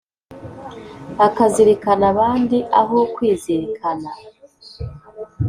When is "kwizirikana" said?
3.13-4.09